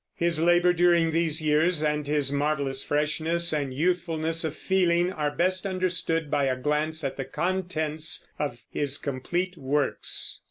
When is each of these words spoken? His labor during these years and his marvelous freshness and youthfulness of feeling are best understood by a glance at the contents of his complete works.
His 0.15 0.41
labor 0.41 0.73
during 0.73 1.11
these 1.11 1.43
years 1.43 1.83
and 1.83 2.07
his 2.07 2.31
marvelous 2.31 2.83
freshness 2.83 3.53
and 3.53 3.71
youthfulness 3.71 4.43
of 4.43 4.55
feeling 4.55 5.11
are 5.13 5.29
best 5.29 5.63
understood 5.63 6.31
by 6.31 6.45
a 6.45 6.57
glance 6.57 7.03
at 7.03 7.17
the 7.17 7.25
contents 7.25 8.25
of 8.39 8.57
his 8.71 8.97
complete 8.97 9.57
works. 9.59 10.39